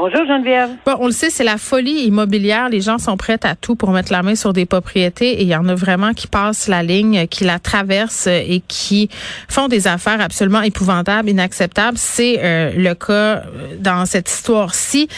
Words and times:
Bonjour, 0.00 0.24
Geneviève. 0.26 0.70
Bon, 0.86 0.94
on 1.00 1.06
le 1.06 1.12
sait, 1.12 1.28
c'est 1.28 1.42
la 1.42 1.58
folie 1.58 2.04
immobilière. 2.04 2.68
Les 2.68 2.80
gens 2.80 2.98
sont 2.98 3.16
prêts 3.16 3.40
à 3.42 3.56
tout 3.56 3.74
pour 3.74 3.90
mettre 3.90 4.12
la 4.12 4.22
main 4.22 4.36
sur 4.36 4.52
des 4.52 4.64
propriétés 4.64 5.40
et 5.40 5.42
il 5.42 5.48
y 5.48 5.56
en 5.56 5.68
a 5.68 5.74
vraiment 5.74 6.12
qui 6.12 6.28
passent 6.28 6.68
la 6.68 6.84
ligne, 6.84 7.26
qui 7.26 7.42
la 7.42 7.58
traversent 7.58 8.28
et 8.28 8.62
qui 8.68 9.08
font 9.48 9.66
des 9.66 9.88
affaires 9.88 10.20
absolument 10.20 10.62
épouvantables, 10.62 11.28
inacceptables. 11.28 11.98
C'est 11.98 12.38
euh, 12.38 12.70
le 12.76 12.94
cas 12.94 13.10
euh, 13.10 13.42
dans 13.80 14.06
cette 14.06 14.30
histoire-ci. 14.30 15.08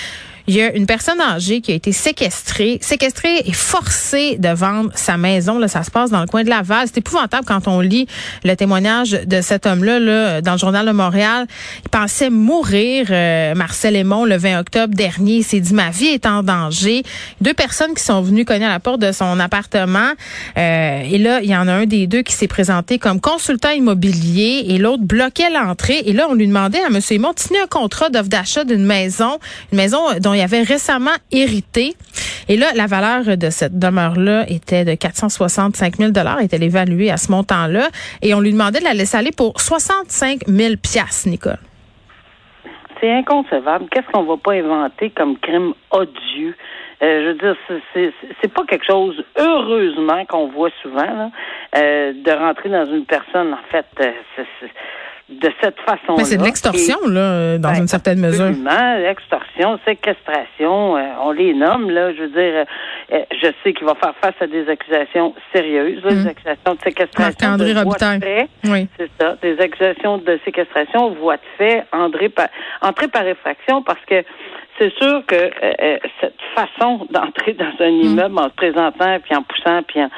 Il 0.50 0.56
y 0.56 0.62
a 0.62 0.74
une 0.74 0.86
personne 0.86 1.20
âgée 1.20 1.60
qui 1.60 1.70
a 1.70 1.76
été 1.76 1.92
séquestrée, 1.92 2.80
séquestrée 2.82 3.40
et 3.46 3.52
forcée 3.52 4.36
de 4.36 4.48
vendre 4.48 4.90
sa 4.96 5.16
maison. 5.16 5.60
Là, 5.60 5.68
ça 5.68 5.84
se 5.84 5.92
passe 5.92 6.10
dans 6.10 6.20
le 6.20 6.26
coin 6.26 6.42
de 6.42 6.48
Laval. 6.48 6.88
C'est 6.88 6.98
épouvantable 6.98 7.44
quand 7.46 7.68
on 7.68 7.78
lit 7.78 8.08
le 8.42 8.56
témoignage 8.56 9.12
de 9.12 9.42
cet 9.42 9.64
homme-là 9.64 10.00
là, 10.00 10.40
dans 10.40 10.50
le 10.50 10.58
journal 10.58 10.84
de 10.84 10.90
Montréal. 10.90 11.46
Il 11.84 11.88
pensait 11.88 12.30
mourir, 12.30 13.06
euh, 13.10 13.54
Marcel 13.54 13.94
Aymon, 13.94 14.24
le 14.24 14.36
20 14.36 14.58
octobre 14.58 14.92
dernier. 14.92 15.36
Il 15.36 15.44
s'est 15.44 15.60
dit, 15.60 15.72
ma 15.72 15.90
vie 15.90 16.08
est 16.08 16.26
en 16.26 16.42
danger. 16.42 17.04
Deux 17.40 17.54
personnes 17.54 17.94
qui 17.94 18.02
sont 18.02 18.20
venues 18.20 18.44
cogner 18.44 18.66
à 18.66 18.70
la 18.70 18.80
porte 18.80 18.98
de 18.98 19.12
son 19.12 19.38
appartement. 19.38 20.14
Euh, 20.58 21.02
et 21.08 21.18
là, 21.18 21.42
il 21.44 21.48
y 21.48 21.54
en 21.54 21.68
a 21.68 21.72
un 21.72 21.86
des 21.86 22.08
deux 22.08 22.22
qui 22.22 22.32
s'est 22.32 22.48
présenté 22.48 22.98
comme 22.98 23.20
consultant 23.20 23.70
immobilier 23.70 24.64
et 24.66 24.78
l'autre 24.78 25.04
bloquait 25.04 25.50
l'entrée. 25.50 26.02
Et 26.06 26.12
là, 26.12 26.26
on 26.28 26.34
lui 26.34 26.48
demandait 26.48 26.80
à 26.80 26.88
M. 26.88 26.98
Aymon 27.08 27.34
de 27.34 27.38
signer 27.38 27.60
un 27.60 27.68
contrat 27.68 28.10
d'offre 28.10 28.28
d'achat 28.28 28.64
d'une 28.64 28.84
maison, 28.84 29.38
une 29.70 29.76
maison 29.76 30.00
dont 30.18 30.34
il 30.39 30.39
avait 30.42 30.62
récemment 30.62 31.16
hérité. 31.30 31.94
Et 32.48 32.56
là, 32.56 32.66
la 32.74 32.86
valeur 32.86 33.36
de 33.36 33.50
cette 33.50 33.78
demeure-là 33.78 34.44
était 34.48 34.84
de 34.84 34.94
465 34.94 35.96
000 35.96 36.10
était 36.40 36.62
évaluée 36.64 37.10
à 37.10 37.16
ce 37.16 37.30
montant-là. 37.30 37.88
Et 38.22 38.34
on 38.34 38.40
lui 38.40 38.52
demandait 38.52 38.80
de 38.80 38.84
la 38.84 38.94
laisser 38.94 39.16
aller 39.16 39.30
pour 39.30 39.60
65 39.60 40.46
000 40.46 40.74
Nicole. 41.26 41.58
C'est 43.00 43.10
inconcevable. 43.10 43.86
Qu'est-ce 43.90 44.06
qu'on 44.12 44.24
va 44.24 44.36
pas 44.36 44.52
inventer 44.54 45.10
comme 45.10 45.38
crime 45.38 45.72
odieux? 45.90 46.54
Euh, 47.02 47.22
je 47.22 47.26
veux 47.28 47.34
dire, 47.34 47.56
c'est- 47.94 48.48
pas 48.48 48.64
quelque 48.66 48.84
chose, 48.84 49.24
heureusement, 49.38 50.22
qu'on 50.26 50.48
voit 50.48 50.68
souvent, 50.82 51.32
euh, 51.76 52.12
de 52.12 52.30
rentrer 52.30 52.68
dans 52.68 52.84
une 52.86 53.06
personne, 53.06 53.54
en 53.54 53.70
fait, 53.70 53.86
euh, 54.00 54.12
de 55.30 55.50
cette 55.62 55.78
façon-là. 55.80 56.14
Mais 56.18 56.24
c'est 56.24 56.36
de 56.36 56.42
l'extorsion, 56.42 56.98
là, 57.06 57.56
dans 57.58 57.70
Ben, 57.70 57.82
une 57.82 57.88
certaine 57.88 58.18
mesure. 58.20 58.46
Absolument, 58.46 58.96
extorsion, 59.08 59.78
séquestration, 59.84 60.96
euh, 60.96 61.02
on 61.22 61.30
les 61.30 61.54
nomme, 61.54 61.90
là, 61.90 62.12
je 62.12 62.22
veux 62.22 62.28
dire, 62.28 62.64
euh, 63.12 63.18
je 63.40 63.48
sais 63.62 63.72
qu'il 63.72 63.86
va 63.86 63.94
faire 63.94 64.14
face 64.20 64.34
à 64.40 64.46
des 64.46 64.68
accusations 64.68 65.34
sérieuses, 65.54 66.02
là, 66.02 66.10
des 66.10 66.26
accusations 66.26 66.74
de 66.74 66.80
séquestration. 66.82 67.48
Marc-André 67.48 67.74
de 67.74 68.24
fait. 68.24 68.48
Oui. 68.64 68.88
C'est 68.98 69.10
ça, 69.20 69.36
des 69.40 69.58
accusations 69.60 70.18
de 70.18 70.38
séquestration, 70.44 71.10
voie 71.14 71.36
de 71.36 71.42
fait, 71.58 71.84
André 71.92 72.28
par, 72.28 72.48
entrée 72.82 73.08
par 73.08 73.26
effraction, 73.26 73.82
parce 73.82 74.04
que 74.06 74.24
c'est 74.80 74.92
sûr 74.98 75.22
que 75.26 75.34
euh, 75.36 75.50
euh, 75.82 75.98
cette 76.20 76.40
façon 76.54 77.06
d'entrer 77.10 77.52
dans 77.52 77.72
un 77.84 77.88
immeuble 77.88 78.38
en 78.38 78.44
se 78.48 78.54
présentant 78.54 79.18
puis 79.22 79.36
en 79.36 79.42
poussant 79.42 79.82
puis 79.86 80.00
en, 80.02 80.08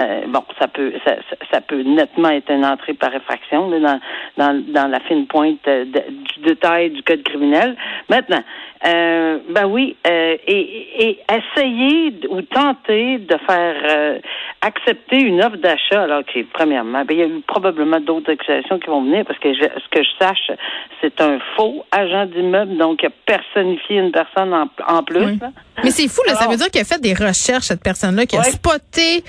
euh, 0.00 0.20
bon, 0.28 0.42
ça 0.60 0.68
peut 0.68 0.92
ça, 1.04 1.16
ça- 1.50 1.60
peut 1.60 1.82
nettement 1.82 2.30
être 2.30 2.50
une 2.50 2.64
entrée 2.64 2.94
par 2.94 3.14
effraction 3.14 3.68
là, 3.70 3.78
dans, 3.80 4.00
dans 4.36 4.64
dans 4.72 4.88
la 4.88 5.00
fine 5.00 5.26
pointe 5.26 5.58
de- 5.66 5.84
du 6.10 6.40
détail 6.44 6.90
du 6.90 7.02
code 7.02 7.22
criminel. 7.24 7.76
Maintenant, 8.08 8.42
euh, 8.86 9.38
ben 9.50 9.66
oui, 9.66 9.96
et, 10.08 10.40
et 11.06 11.18
essayer 11.30 12.14
ou 12.30 12.42
tenter 12.42 13.18
de 13.18 13.36
faire 13.48 14.20
accepter 14.62 15.20
une 15.20 15.42
offre 15.42 15.56
d'achat, 15.56 16.02
alors 16.02 16.24
que 16.24 16.40
premièrement, 16.52 17.04
ben, 17.04 17.14
il 17.14 17.18
y 17.18 17.22
a 17.22 17.26
eu 17.26 17.40
probablement 17.46 18.00
d'autres 18.00 18.30
accusations 18.32 18.78
qui 18.78 18.86
vont 18.88 19.02
venir 19.02 19.24
parce 19.24 19.38
que 19.40 19.52
je, 19.52 19.60
ce 19.62 19.88
que 19.90 20.02
je 20.02 20.10
sache, 20.20 20.50
c'est 21.00 21.20
un 21.20 21.38
faux 21.56 21.84
agent 21.90 22.26
d'immeuble, 22.26 22.76
donc 22.76 23.02
il 23.02 23.06
a 23.06 23.10
personnifié 23.26 23.98
une 23.98 24.11
personne 24.12 24.54
en, 24.54 24.68
en 24.86 25.02
plus. 25.02 25.24
Oui. 25.24 25.38
Mais 25.82 25.90
c'est 25.90 26.06
fou, 26.08 26.20
là. 26.26 26.34
ça 26.34 26.46
veut 26.46 26.56
dire 26.56 26.70
qu'il 26.70 26.80
a 26.80 26.84
fait 26.84 27.00
des 27.00 27.14
recherches, 27.14 27.64
cette 27.64 27.82
personne-là, 27.82 28.26
qui 28.26 28.36
a 28.36 28.42
spoté 28.44 29.24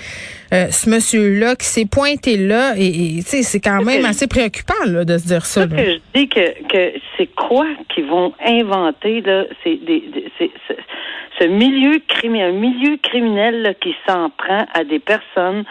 euh, 0.52 0.70
ce 0.70 0.88
monsieur-là, 0.88 1.56
qui 1.56 1.66
s'est 1.66 1.86
pointé 1.86 2.36
là. 2.36 2.74
Et, 2.76 3.16
tu 3.16 3.22
sais, 3.22 3.42
c'est 3.42 3.60
quand 3.60 3.82
même 3.82 4.02
que- 4.02 4.06
assez 4.06 4.26
préoccupant 4.28 4.84
là, 4.86 5.04
de 5.04 5.18
se 5.18 5.26
dire 5.26 5.44
ça. 5.46 5.66
Là. 5.66 5.76
que 5.76 5.84
je 5.84 5.98
dis 6.14 6.28
que, 6.28 6.68
que 6.68 6.98
c'est 7.16 7.26
quoi 7.34 7.66
qu'ils 7.92 8.06
vont 8.06 8.32
inventer 8.44 9.22
là, 9.22 9.44
c'est 9.64 9.76
des, 9.84 10.04
ce 11.40 11.44
milieu 11.46 12.00
criminel, 12.06 12.54
un 12.54 12.58
milieu 12.58 12.96
criminel 13.02 13.62
là, 13.62 13.74
qui 13.74 13.94
s'en 14.06 14.30
prend 14.30 14.66
à 14.72 14.84
des 14.84 15.00
personnes. 15.00 15.64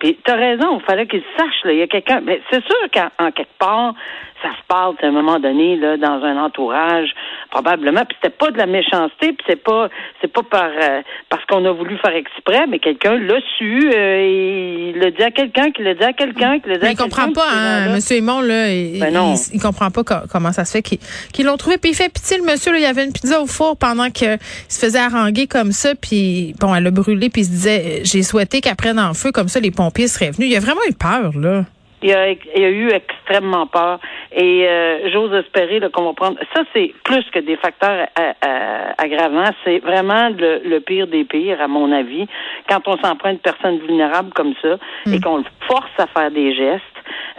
Puis 0.00 0.18
t'as 0.24 0.34
raison, 0.36 0.78
il 0.80 0.84
fallait 0.84 1.06
qu'ils 1.06 1.22
sachent 1.36 1.64
là, 1.64 1.72
il 1.72 1.78
y 1.78 1.82
a 1.82 1.86
quelqu'un. 1.86 2.20
Mais 2.24 2.40
c'est 2.50 2.62
sûr 2.64 2.76
qu'en 2.92 3.26
en 3.26 3.30
quelque 3.30 3.56
part, 3.58 3.94
ça 4.42 4.48
se 4.48 4.66
parle 4.66 4.94
à 5.02 5.06
un 5.06 5.10
moment 5.10 5.38
donné 5.38 5.76
là 5.76 5.98
dans 5.98 6.24
un 6.24 6.36
entourage 6.42 7.10
probablement. 7.50 8.04
Puis 8.06 8.16
c'était 8.22 8.34
pas 8.34 8.50
de 8.50 8.56
la 8.56 8.64
méchanceté, 8.66 9.32
puis 9.34 9.44
c'est 9.46 9.62
pas 9.62 9.88
c'est 10.22 10.32
pas 10.32 10.42
par 10.42 10.70
euh, 10.80 11.02
parce 11.28 11.44
qu'on 11.44 11.62
a 11.66 11.72
voulu 11.72 11.98
faire 11.98 12.14
exprès, 12.16 12.66
mais 12.66 12.78
quelqu'un 12.78 13.18
l'a 13.18 13.38
su, 13.58 13.90
euh, 13.94 14.16
et 14.18 14.92
il 14.94 14.98
l'a 14.98 15.10
dit 15.10 15.22
à 15.22 15.30
quelqu'un, 15.30 15.70
qui 15.70 15.82
l'a 15.82 15.92
dit 15.94 16.02
à 16.02 16.14
quelqu'un, 16.14 16.58
qui 16.60 16.68
l'a 16.70 16.76
dit 16.76 16.82
Mais 16.82 16.88
à 16.88 16.92
il 16.92 16.96
comprend 16.96 17.26
quelqu'un, 17.26 17.40
pas, 17.42 17.50
hein, 17.52 17.92
Monsieur 17.94 18.16
Aymon, 18.16 18.40
là, 18.40 18.72
il, 18.72 18.98
Ben 19.00 19.12
non. 19.12 19.34
il, 19.34 19.56
il 19.56 19.60
comprend 19.60 19.90
pas 19.90 20.02
co- 20.04 20.26
comment 20.32 20.52
ça 20.52 20.64
se 20.64 20.72
fait 20.72 20.82
qu'ils 20.82 20.98
qu'ils 21.34 21.44
l'ont 21.44 21.58
trouvé. 21.58 21.76
Puis 21.76 21.90
il 21.90 21.94
fait 21.94 22.10
pitié, 22.10 22.38
le 22.38 22.44
monsieur, 22.44 22.72
là, 22.72 22.78
il 22.78 22.82
y 22.84 22.86
avait 22.86 23.04
une 23.04 23.12
pizza 23.12 23.42
au 23.42 23.46
four 23.46 23.76
pendant 23.76 24.08
que 24.10 24.36
il 24.36 24.40
se 24.72 24.78
faisait 24.80 24.98
haranguer 24.98 25.46
comme 25.46 25.72
ça, 25.72 25.90
puis 25.94 26.54
bon, 26.58 26.74
elle 26.74 26.86
a 26.86 26.90
brûlé, 26.90 27.28
puis 27.28 27.42
il 27.42 27.44
se 27.44 27.50
disait, 27.50 28.00
j'ai 28.04 28.22
souhaité 28.22 28.62
qu'elle 28.62 28.76
prenne 28.76 28.98
en 28.98 29.12
feu, 29.12 29.32
comme 29.32 29.48
ça, 29.48 29.60
les 29.60 29.70
pompiers 29.70 29.89
seraient 30.08 30.30
venus. 30.30 30.50
Il 30.50 30.56
a 30.56 30.60
vraiment 30.60 30.80
eu 30.88 30.94
peur, 30.94 31.32
là. 31.38 31.64
Il 32.02 32.12
a, 32.12 32.30
il 32.30 32.64
a 32.64 32.70
eu 32.70 32.88
extrêmement 32.88 33.66
peur 33.66 34.00
et 34.32 34.66
euh, 34.66 35.10
j'ose 35.12 35.34
espérer 35.34 35.80
qu'on 35.92 36.04
va 36.04 36.12
prendre. 36.14 36.38
Ça, 36.54 36.62
c'est 36.72 36.94
plus 37.04 37.24
que 37.30 37.40
des 37.40 37.56
facteurs 37.56 38.08
euh, 38.18 38.32
euh, 38.42 38.92
aggravants. 38.96 39.50
C'est 39.64 39.80
vraiment 39.80 40.30
le, 40.30 40.62
le 40.64 40.80
pire 40.80 41.06
des 41.08 41.24
pires, 41.24 41.60
à 41.60 41.68
mon 41.68 41.92
avis, 41.92 42.26
quand 42.70 42.88
on 42.88 42.96
s'en 42.98 43.16
prend 43.16 43.30
une 43.30 43.38
personne 43.38 43.78
vulnérable 43.80 44.32
comme 44.32 44.54
ça 44.62 44.78
et 45.12 45.20
qu'on 45.20 45.38
le 45.38 45.44
force 45.66 45.90
à 45.98 46.06
faire 46.06 46.30
des 46.30 46.54
gestes 46.54 46.82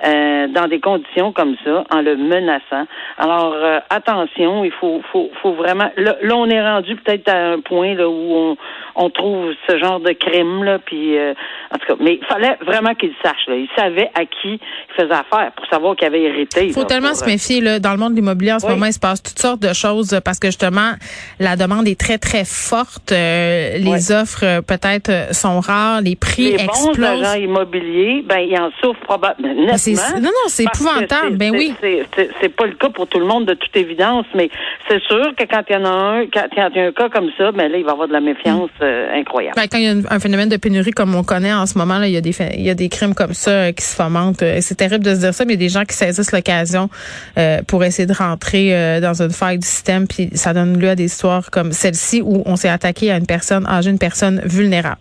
euh, 0.06 0.48
dans 0.48 0.68
des 0.68 0.80
conditions 0.80 1.32
comme 1.32 1.56
ça, 1.64 1.84
en 1.92 2.02
le 2.02 2.16
menaçant. 2.16 2.88
Alors, 3.18 3.54
euh, 3.54 3.80
attention, 3.90 4.64
il 4.64 4.72
faut, 4.72 5.02
faut, 5.12 5.30
faut 5.42 5.54
vraiment. 5.54 5.90
Là, 5.98 6.16
là, 6.22 6.36
on 6.36 6.50
est 6.50 6.62
rendu 6.62 6.96
peut-être 6.96 7.30
à 7.30 7.52
un 7.54 7.60
point 7.60 7.94
là, 7.94 8.10
où 8.10 8.34
on, 8.34 8.58
on 8.96 9.10
trouve 9.10 9.52
ce 9.70 9.78
genre 9.78 10.00
de 10.00 10.12
crime 10.14 10.64
là, 10.64 10.80
puis 10.80 11.18
euh, 11.18 11.34
en 11.74 11.78
tout 11.78 11.88
cas, 11.88 12.04
mais 12.04 12.20
il 12.22 12.26
fallait 12.26 12.58
vraiment 12.66 12.94
qu'il 12.96 13.14
sache. 13.24 13.48
Là, 13.48 13.56
il 13.56 13.68
savait 13.76 14.10
à 14.16 14.26
qui 14.26 14.54
il 14.60 14.60
faisait 14.96 15.14
affaire 15.14 15.52
pour 15.56 15.66
savoir 15.68 15.96
qu'il 15.96 16.08
avait 16.08 16.22
hérité. 16.24 16.68
Il 16.68 16.74
faut 16.74 16.82
là, 16.82 16.86
tellement 16.88 17.10
pour, 17.10 17.18
se 17.18 17.24
euh, 17.24 17.28
méfier 17.28 17.62
là, 17.62 17.80
dans 17.80 17.92
le 17.92 17.98
monde 17.98 18.12
de 18.12 18.16
l'immobilier 18.18 18.54
en 18.54 18.60
ce 18.60 18.66
Oui. 18.66 18.74
moment, 18.74 18.88
il 18.88 18.94
se 18.94 19.00
passe 19.00 19.22
toutes 19.24 19.40
sortes 19.40 19.62
de 19.62 19.74
choses 19.74 20.20
parce 20.26 20.40
que 20.40 20.48
justement 20.48 20.92
la 21.40 21.56
demande 21.56 21.88
est 21.88 22.00
très 22.00 22.18
très 22.18 22.44
forte, 22.46 23.12
euh, 23.12 23.78
les 23.78 24.12
offres 24.12 24.62
peut-être 24.62 25.34
sont 25.34 25.60
rares, 25.60 26.02
les 26.02 26.16
prix 26.16 26.52
les 26.58 26.66
bons 26.66 26.88
explosent. 26.90 27.24
agents 27.24 27.40
immobiliers, 27.40 28.24
ben 28.26 28.40
ils 28.40 28.58
en 28.60 28.70
souffrent 28.82 29.00
probablement 29.02 29.66
Mais 29.72 29.78
c'est- 29.96 30.16
non 30.20 30.30
non, 30.30 30.48
c'est 30.48 30.64
épouvantable. 30.64 31.38
Ben 31.38 31.52
oui. 31.52 31.74
c'est- 31.82 32.50
pas 32.50 32.66
le 32.66 32.74
cas 32.74 32.90
pour 32.90 33.08
tout 33.08 33.20
le 33.20 33.26
monde 33.26 33.46
de 33.46 33.54
toute 33.54 33.76
évidence, 33.76 34.26
mais 34.36 34.50
c'est 34.88 35.02
sûr 35.04 35.34
que 35.38 35.44
quand 35.46 35.62
il 35.70 35.74
y 35.74 35.76
en 35.78 35.86
a 35.86 35.90
un, 35.90 36.26
quand, 36.26 36.46
il 36.52 36.78
y 36.78 36.80
a 36.80 36.86
un 36.88 36.92
cas 36.92 37.10
comme 37.10 37.30
ça, 37.38 37.52
ben 37.52 37.72
là 37.72 37.78
il 37.78 37.84
va 37.84 37.90
y 37.92 37.94
avoir 37.94 38.08
de 38.08 38.14
la 38.14 38.20
méfiance 38.20 38.70
euh, 38.82 39.14
incroyable. 39.20 39.56
Ben, 39.56 39.68
quand 39.72 39.78
il 39.78 39.84
y 39.84 39.88
a 39.88 39.94
un 40.14 40.20
phénomène 40.20 40.50
de 40.50 40.58
pénurie 40.58 40.92
comme 40.92 41.16
on 41.16 41.24
connaît 41.24 41.54
en 41.54 41.66
ce 41.66 41.78
moment, 41.78 41.98
là, 41.98 42.08
il 42.08 42.14
y 42.14 42.18
a 42.18 42.22
des 42.22 42.36
il 42.56 42.62
y 42.62 42.70
a 42.70 42.76
des 42.76 42.90
crimes 42.90 43.14
comme 43.14 43.34
ça 43.34 43.52
euh, 43.52 43.72
qui 43.72 43.84
se 43.86 43.96
fomentent. 43.96 44.42
Euh, 44.44 44.58
C'est 44.62 44.76
terrible 44.76 45.04
de 45.06 45.14
se 45.16 45.20
dire 45.22 45.34
ça, 45.34 45.46
mais 45.46 45.54
il 45.54 45.62
y 45.62 45.64
a 45.64 45.68
des 45.68 45.74
gens 45.74 45.84
qui 45.86 45.96
saisissent 45.96 46.32
l'occasion 46.32 46.90
euh, 47.38 47.62
pour 47.68 47.84
essayer 47.84 48.06
de 48.06 48.14
rentrer 48.14 48.76
euh, 48.76 49.00
dans 49.00 49.22
une 49.22 49.32
faille 49.32 49.60
du 49.60 49.68
système, 49.68 50.08
puis 50.08 50.30
ça 50.34 50.54
donne 50.54 50.78
lieu 50.80 50.90
à 50.90 50.96
des 50.96 51.06
histoires 51.06 51.50
comme 51.52 51.72
celle-ci 51.72 52.22
où 52.22 52.44
on 52.46 52.56
s'est 52.56 52.70
attaqué 52.70 53.12
à 53.12 53.18
une 53.18 53.26
personne 53.26 53.66
âgée, 53.68 53.90
une 53.90 54.00
personne 54.00 54.42
vulnérable. 54.46 54.98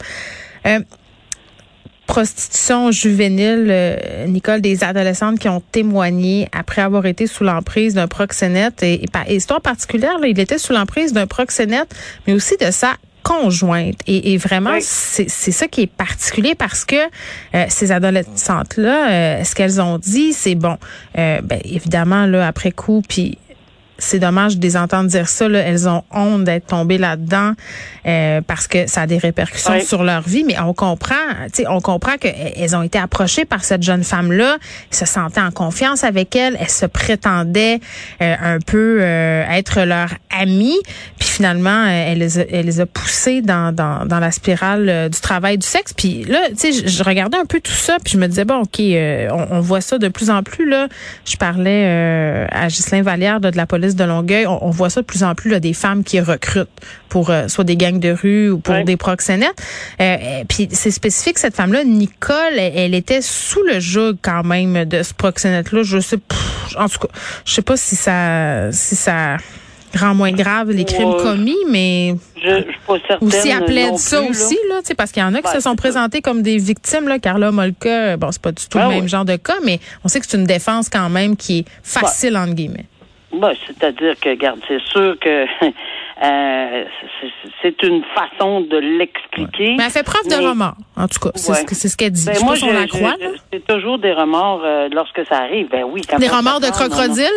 Euh, 0.67 0.81
prostitution 2.11 2.91
juvénile, 2.91 3.69
euh, 3.71 4.27
Nicole, 4.27 4.61
des 4.61 4.83
adolescentes 4.83 5.39
qui 5.39 5.49
ont 5.49 5.63
témoigné 5.71 6.49
après 6.51 6.83
avoir 6.83 7.07
été 7.07 7.29
sous 7.29 7.45
l'emprise 7.45 7.95
d'un 7.95 8.09
proxénète. 8.09 8.83
Et, 8.83 9.05
histoire 9.29 9.61
particulière, 9.61 10.19
là, 10.19 10.27
il 10.27 10.41
était 10.41 10.59
sous 10.59 10.73
l'emprise 10.73 11.13
d'un 11.13 11.29
proxénète, 11.29 11.95
mais 12.27 12.33
aussi 12.33 12.57
de 12.57 12.73
sa 12.73 12.95
conjointe. 13.23 14.01
Et, 14.09 14.33
et 14.33 14.39
vraiment, 14.39 14.73
Oui. 14.73 14.81
c'est 14.83 15.31
c'est 15.31 15.53
ça 15.53 15.69
qui 15.69 15.83
est 15.83 15.87
particulier 15.87 16.57
parce 16.57 16.85
que 16.85 16.97
euh, 16.97 17.67
ces 17.69 17.93
adolescentes-là, 17.93 19.11
euh, 19.11 19.45
ce 19.45 19.55
qu'elles 19.55 19.81
ont 19.81 19.99
dit, 19.99 20.33
c'est 20.33 20.57
bon, 20.57 20.79
euh, 21.17 21.41
ben, 21.43 21.61
évidemment, 21.65 22.27
là, 22.27 22.45
après 22.45 22.73
coup, 22.73 23.03
puis 23.09 23.39
c'est 24.01 24.19
dommage 24.19 24.59
de 24.59 24.63
les 24.63 24.77
entendre 24.77 25.09
dire 25.09 25.29
ça. 25.29 25.49
Là. 25.49 25.61
Elles 25.61 25.89
ont 25.89 26.03
honte 26.11 26.45
d'être 26.45 26.67
tombées 26.67 26.99
là-dedans 26.99 27.53
euh, 28.07 28.41
parce 28.47 28.67
que 28.67 28.87
ça 28.87 29.03
a 29.03 29.07
des 29.07 29.19
répercussions 29.19 29.81
sur 29.81 30.03
leur 30.03 30.23
vie. 30.23 30.45
Mais 30.45 30.59
on 30.59 30.75
comprend, 30.75 31.15
on 31.69 31.81
comprend 31.81 32.17
qu'elles 32.17 32.75
ont 32.75 32.83
été 32.83 32.99
approchées 32.99 33.45
par 33.45 33.63
cette 33.63 33.83
jeune 33.83 34.03
femme-là, 34.03 34.57
se 34.91 35.07
sentaient 35.07 35.41
en 35.41 35.51
confiance 35.51 36.03
avec 36.03 36.35
elle, 36.35 36.57
elles 36.59 36.71
se 36.71 36.87
prétendaient 36.87 37.81
euh, 38.23 38.35
un 38.43 38.59
peu 38.59 38.99
euh, 39.01 39.45
être 39.51 39.83
leur 39.83 40.09
amie. 40.31 40.79
Puis 41.19 41.29
finalement, 41.29 41.87
elle 41.87 42.19
les 42.19 42.39
a, 42.39 42.45
elle 42.51 42.67
les 42.67 42.81
a 42.81 42.87
poussées 42.87 43.43
dans, 43.43 43.75
dans, 43.75 44.07
dans 44.07 44.19
la 44.19 44.31
spirale 44.31 45.11
du 45.11 45.21
travail 45.21 45.59
du 45.59 45.67
sexe. 45.67 45.93
Puis 45.93 46.25
là, 46.25 46.49
tu 46.51 46.57
sais, 46.57 46.73
je, 46.73 46.89
je, 46.89 47.03
regardais 47.03 47.37
un 47.37 47.45
peu 47.45 47.61
tout 47.61 47.73
ça, 47.73 47.99
puis 48.03 48.15
je 48.15 48.19
me 48.19 48.27
disais 48.27 48.45
bon, 48.45 48.63
ok, 48.63 48.81
on, 48.81 49.57
on, 49.57 49.61
voit 49.61 49.81
ça 49.81 49.99
de 49.99 50.09
plus 50.09 50.31
en 50.31 50.43
plus 50.43 50.69
là. 50.69 50.89
Je 51.25 51.37
parlais 51.37 52.47
à 52.51 52.69
Ghislain 52.69 53.03
Vallière 53.03 53.41
de, 53.41 53.51
de 53.51 53.57
la 53.57 53.67
police 53.67 53.90
de 53.97 54.05
Longueuil, 54.05 54.47
on, 54.47 54.71
voit 54.71 54.91
ça 54.91 55.01
de 55.01 55.07
plus 55.07 55.23
en 55.23 55.35
plus, 55.35 55.51
là, 55.51 55.61
des 55.61 55.73
femmes 55.73 56.05
qui 56.05 56.21
recrutent 56.21 56.69
pour 57.09 57.31
euh, 57.31 57.49
soit 57.49 57.65
des 57.65 57.77
gangs 57.77 57.99
de 57.99 58.11
rue 58.11 58.51
ou 58.51 58.59
pour 58.59 58.85
des 58.85 58.97
proxénètes. 58.97 59.61
Euh, 60.01 60.17
euh, 60.21 60.45
puis 60.49 60.69
c'est 60.71 60.91
spécifique, 60.91 61.39
cette 61.39 61.55
femme-là, 61.55 61.85
Nicole, 61.85 62.59
elle, 62.59 62.95
était 62.95 63.23
sous 63.23 63.63
le 63.63 63.81
joug 63.81 64.15
quand 64.23 64.45
même 64.45 64.85
de 64.85 65.03
ce 65.03 65.15
proxénète-là. 65.15 65.83
Je 65.83 65.99
sais, 65.99 66.19
en 66.79 66.89
tout 66.89 66.99
cas, 66.99 67.09
je 67.45 67.55
sais 67.55 67.63
pas 67.63 67.77
si 67.77 67.97
ça, 67.97 68.73
si 68.73 68.97
ça 68.97 69.37
rend 69.99 70.15
moins 70.15 70.33
grave 70.33 70.71
les 70.71 70.85
crimes 70.85 71.17
commis, 71.17 71.57
mais 71.69 72.15
je, 72.43 72.49
je 72.49 72.63
suis 72.63 72.81
pas 72.87 72.97
certaine. 73.07 73.63
Appelait 73.63 73.97
ça 73.97 74.23
aussi 74.23 74.57
là, 74.69 74.81
parce 74.97 75.13
qu'il 75.13 75.23
y 75.23 75.27
en 75.27 75.35
a 75.35 75.43
qui 75.43 75.49
se 75.49 75.55
ben, 75.55 75.61
sont 75.61 75.77
présentés 75.77 76.23
comme 76.23 76.43
des 76.43 76.59
victimes 76.59 77.09
là. 77.09 77.19
Carla 77.19 77.51
Molka, 77.51 78.17
bon 78.17 78.31
c'est 78.31 78.41
pas 78.41 78.53
du 78.53 78.67
tout 78.67 78.79
le 78.79 78.85
ben 78.85 78.91
même 78.91 79.09
genre 79.09 79.25
de 79.25 79.37
cas, 79.37 79.57
mais 79.65 79.81
on 80.05 80.09
sait 80.09 80.21
que 80.21 80.27
c'est 80.29 80.37
une 80.37 80.47
défense 80.47 80.89
quand 80.89 81.09
même 81.09 81.37
qui 81.37 81.61
est 81.61 81.65
facile 81.83 82.37
entre 82.37 82.55
guillemets. 82.55 82.87
Bah, 83.33 83.53
c'est-à-dire 83.67 84.19
que, 84.19 84.31
regarde, 84.31 84.61
c'est 84.67 84.81
sûr 84.81 85.17
que 85.21 85.45
euh, 86.23 86.85
c'est 87.63 87.83
une 87.83 88.03
façon 88.15 88.63
de 88.63 88.77
l'expliquer. 88.77 89.77
Mais 89.77 89.85
elle 89.85 89.91
fait 89.91 90.03
preuve 90.03 90.27
de 90.29 90.35
remords, 90.35 90.75
en 90.97 91.07
tout 91.07 91.21
cas. 91.21 91.31
C'est 91.35 91.89
ce 91.89 91.97
qu'elle 91.97 92.11
dit. 92.11 92.27
Ben, 92.27 92.35
je 92.35 92.45
moi, 92.45 92.55
je, 92.57 92.67
la 92.67 92.87
croix. 92.87 93.15
C'est 93.53 93.65
toujours 93.67 93.99
des 93.99 94.13
remords 94.13 94.63
euh, 94.65 94.89
lorsque 94.93 95.25
ça 95.27 95.39
arrive. 95.39 95.69
Ben 95.71 95.85
oui. 95.85 96.03
des 96.19 96.29
remords 96.29 96.61
de 96.61 96.71
crocodile? 96.71 97.29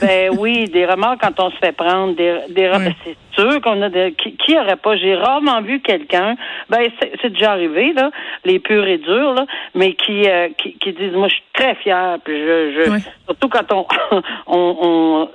ben 0.00 0.36
oui, 0.38 0.66
des 0.66 0.84
remords 0.84 1.16
quand 1.20 1.40
on 1.40 1.50
se 1.50 1.56
fait 1.56 1.72
prendre. 1.72 2.14
Des, 2.14 2.40
des 2.50 2.70
C'est 3.04 3.16
sûr 3.38 3.60
qu'on 3.60 3.80
a. 3.82 3.90
Qui, 4.10 4.36
qui 4.36 4.58
aurait 4.58 4.76
pas... 4.76 4.96
J'ai 4.96 5.14
rarement 5.14 5.62
vu 5.62 5.80
quelqu'un... 5.80 6.36
Ben, 6.68 6.88
c'est 7.22 7.30
déjà 7.30 7.52
arrivé, 7.52 7.92
là, 7.92 8.10
les 8.44 8.58
purs 8.58 8.86
et 8.86 8.98
durs, 8.98 9.34
là, 9.34 9.46
mais 9.74 9.94
qui, 9.94 10.28
euh, 10.28 10.48
qui, 10.58 10.74
qui, 10.74 10.92
disent, 10.92 11.12
moi, 11.12 11.28
je 11.28 11.34
suis 11.34 11.44
très 11.52 11.74
fière, 11.76 12.18
puis 12.24 12.34
je... 12.38 12.72
je 12.72 13.10
Surtout 13.26 13.48
quand 13.48 13.72
on, 13.72 13.86
on, 14.46 14.76
on 14.80 15.28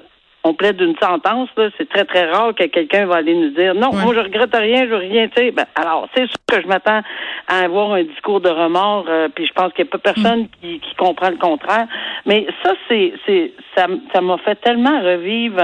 on 0.45 0.53
plaide 0.53 0.77
d'une 0.77 0.95
sentence, 1.01 1.49
là, 1.55 1.69
c'est 1.77 1.87
très, 1.87 2.03
très 2.03 2.29
rare 2.29 2.53
que 2.53 2.65
quelqu'un 2.65 3.05
va 3.05 3.15
aller 3.15 3.33
nous 3.33 3.51
dire 3.51 3.73
non, 3.75 3.93
moi 3.93 4.13
je 4.13 4.19
regrette 4.19 4.53
rien, 4.53 4.87
je 4.87 4.93
rien, 4.93 5.27
tu 5.29 5.41
sais. 5.41 5.51
Ben, 5.51 5.65
alors, 5.75 6.09
c'est 6.13 6.27
sûr 6.27 6.37
que 6.47 6.61
je 6.61 6.67
m'attends 6.67 7.01
à 7.47 7.59
avoir 7.59 7.93
un 7.93 8.03
discours 8.03 8.41
de 8.41 8.49
remords, 8.49 9.05
euh, 9.07 9.29
puis 9.33 9.45
je 9.45 9.53
pense 9.53 9.71
qu'il 9.73 9.85
n'y 9.85 9.89
a 9.89 9.91
pas 9.91 10.13
personne 10.13 10.41
mm. 10.41 10.47
qui, 10.61 10.79
qui, 10.79 10.95
comprend 10.95 11.29
le 11.29 11.37
contraire. 11.37 11.87
Mais 12.25 12.45
ça, 12.61 12.73
c'est, 12.89 13.13
c'est, 13.25 13.53
ça, 13.75 13.87
ça 14.13 14.21
m'a 14.21 14.37
fait 14.39 14.55
tellement 14.55 15.01
revivre 15.01 15.59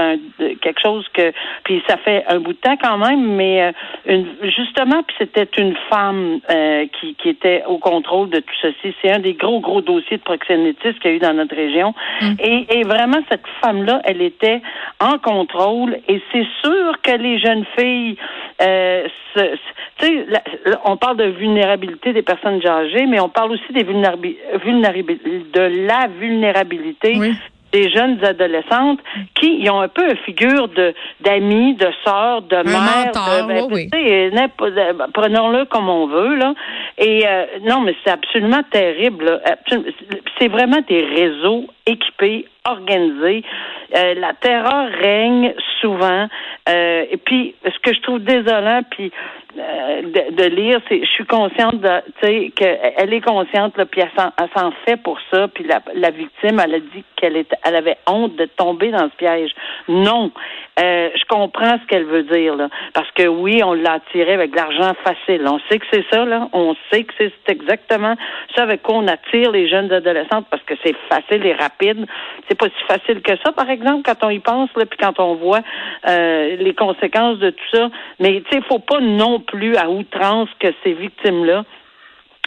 quelque 0.60 0.80
chose 0.80 1.06
que, 1.12 1.32
puis 1.64 1.82
ça 1.88 1.96
fait 1.98 2.24
un 2.28 2.40
bout 2.40 2.52
de 2.52 2.58
temps 2.58 2.76
quand 2.76 2.98
même, 2.98 3.34
mais 3.34 3.62
euh, 3.62 3.72
une, 4.06 4.26
justement, 4.56 5.02
puis 5.02 5.16
c'était 5.18 5.48
une 5.60 5.74
femme 5.88 6.40
euh, 6.50 6.86
qui, 7.00 7.14
qui 7.14 7.28
était 7.28 7.62
au 7.66 7.78
contrôle 7.78 8.30
de 8.30 8.40
tout 8.40 8.54
ceci. 8.60 8.94
C'est 9.02 9.10
un 9.10 9.18
des 9.18 9.34
gros, 9.34 9.60
gros 9.60 9.80
dossiers 9.80 10.18
de 10.18 10.22
proxénétisme 10.22 10.98
qu'il 10.98 11.10
y 11.10 11.14
a 11.14 11.16
eu 11.16 11.20
dans 11.20 11.34
notre 11.34 11.56
région. 11.56 11.94
Mm. 12.20 12.32
Et, 12.42 12.78
et 12.78 12.82
vraiment, 12.84 13.18
cette 13.30 13.46
femme-là, 13.62 14.00
elle 14.04 14.22
était 14.22 14.62
en 15.00 15.18
contrôle 15.18 15.98
et 16.08 16.20
c'est 16.32 16.46
sûr 16.62 17.00
que 17.02 17.16
les 17.16 17.38
jeunes 17.38 17.64
filles, 17.78 18.16
euh, 18.62 19.06
tu 19.34 19.40
sais, 20.00 20.26
on 20.84 20.96
parle 20.96 21.16
de 21.16 21.24
vulnérabilité 21.24 22.12
des 22.12 22.22
personnes 22.22 22.64
âgées, 22.66 23.06
mais 23.06 23.20
on 23.20 23.28
parle 23.28 23.52
aussi 23.52 23.72
des 23.72 23.84
vulnérabilités, 23.84 24.40
de 25.52 25.86
la 25.86 26.08
vulnérabilité 26.08 27.16
des 27.72 27.90
jeunes 27.90 28.22
adolescentes 28.24 29.00
qui 29.34 29.66
ont 29.70 29.80
un 29.80 29.88
peu 29.88 30.08
une 30.08 30.16
figure 30.18 30.68
de 30.68 30.94
d'amis, 31.20 31.74
de 31.74 31.88
sœurs, 32.04 32.42
de 32.42 32.56
mères, 32.56 33.12
ben, 33.46 35.08
prenons-le 35.12 35.64
comme 35.66 35.88
on 35.88 36.06
veut 36.06 36.36
là. 36.36 36.54
Et 36.98 37.26
euh, 37.26 37.46
non, 37.62 37.80
mais 37.80 37.94
c'est 38.04 38.10
absolument 38.10 38.62
terrible. 38.70 39.40
C'est 40.38 40.48
vraiment 40.48 40.80
des 40.88 41.04
réseaux 41.04 41.66
équipés, 41.86 42.46
organisés. 42.68 43.42
Euh, 43.96 44.14
la 44.14 44.34
terreur 44.34 44.88
règne 45.00 45.54
souvent. 45.80 46.28
Euh, 46.68 47.04
et 47.10 47.16
puis, 47.16 47.54
ce 47.64 47.78
que 47.80 47.94
je 47.94 48.00
trouve 48.02 48.20
désolant, 48.20 48.82
puis 48.90 49.10
euh, 49.58 50.02
de, 50.02 50.44
lire, 50.44 50.80
c'est, 50.88 51.00
je 51.00 51.10
suis 51.10 51.26
consciente, 51.26 51.80
de, 51.80 51.88
tu 52.20 52.26
sais, 52.26 52.52
qu'elle 52.54 53.12
est 53.12 53.20
consciente, 53.20 53.76
là, 53.76 53.84
puis 53.86 54.00
elle 54.00 54.10
s'en, 54.16 54.72
fait 54.86 54.96
pour 54.96 55.18
ça. 55.32 55.48
Puis 55.48 55.64
la, 55.64 55.82
la 55.94 56.10
victime, 56.10 56.60
elle 56.64 56.74
a 56.74 56.80
dit 56.80 57.04
qu'elle 57.16 57.36
était, 57.36 57.56
elle 57.64 57.76
avait 57.76 57.96
honte 58.06 58.36
de 58.36 58.44
tomber 58.44 58.90
dans 58.90 59.10
ce 59.10 59.16
piège. 59.16 59.50
Non, 59.88 60.30
euh, 60.80 61.10
je 61.14 61.24
comprends 61.28 61.78
ce 61.82 61.86
qu'elle 61.86 62.04
veut 62.04 62.22
dire 62.22 62.54
là, 62.56 62.68
parce 62.94 63.10
que 63.12 63.26
oui, 63.26 63.62
on 63.62 63.74
l'a 63.74 63.94
attiré 63.94 64.32
avec 64.32 64.52
de 64.52 64.56
l'argent 64.56 64.94
facile. 65.04 65.42
On 65.46 65.58
sait 65.68 65.78
que 65.78 65.86
c'est 65.92 66.04
ça 66.10 66.24
là, 66.24 66.48
on 66.52 66.74
sait 66.90 67.04
que 67.04 67.12
c'est 67.18 67.32
exactement 67.48 68.14
ça 68.54 68.62
avec 68.62 68.82
quoi 68.82 68.96
on 68.96 69.08
attire 69.08 69.50
les 69.50 69.68
jeunes 69.68 69.92
adolescentes 69.92 70.46
parce 70.50 70.62
que 70.62 70.74
c'est 70.84 70.94
facile 71.08 71.44
et 71.44 71.54
rapide. 71.54 72.06
C'est 72.48 72.56
pas 72.56 72.66
si 72.66 72.84
facile 72.86 73.20
que 73.20 73.32
ça, 73.44 73.52
par 73.52 73.68
exemple, 73.68 74.02
quand 74.04 74.26
on 74.26 74.30
y 74.30 74.38
pense 74.38 74.70
là, 74.76 74.86
puis 74.86 74.98
quand 74.98 75.18
on 75.18 75.34
voit 75.34 75.60
euh, 76.08 76.56
les 76.56 76.74
conséquences 76.74 77.38
de 77.38 77.50
tout 77.50 77.76
ça. 77.76 77.90
Mais 78.18 78.42
tu 78.48 78.56
sais, 78.56 78.62
faut 78.68 78.78
pas 78.78 79.00
non 79.00 79.39
plus 79.40 79.76
à 79.76 79.88
outrance 79.90 80.48
que 80.58 80.68
ces 80.84 80.92
victimes 80.92 81.44
là 81.44 81.64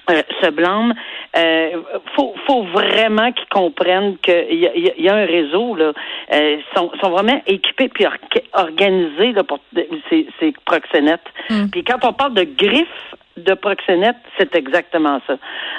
euh, 0.10 0.22
se 0.42 0.50
blâment. 0.50 0.94
Euh, 1.38 1.81
faut, 2.16 2.36
faut 2.45 2.63
vraiment 2.63 3.31
qu'ils 3.31 3.48
comprennent 3.48 4.18
qu'il 4.18 4.60
y 4.60 4.68
a, 4.68 4.75
y 4.75 5.10
a 5.10 5.16
un 5.16 5.25
réseau 5.25 5.75
là. 5.75 5.94
Euh, 6.34 6.57
sont, 6.75 6.92
sont 7.01 7.10
vraiment 7.10 7.42
équipés 7.48 7.88
puis 7.88 8.06
organisés 8.51 9.31
là, 9.31 9.44
pour 9.44 9.60
ces, 10.10 10.28
ces 10.40 10.54
proxénètes. 10.66 11.25
Hmm. 11.50 11.68
Puis 11.72 11.84
quand 11.84 12.04
on 12.04 12.12
parle 12.12 12.34
de 12.34 12.44
griffes 12.44 13.16
de 13.38 13.53
proxénète, 13.53 14.18
c'est 14.38 14.56
exactement 14.56 15.19
ça. 15.27 15.38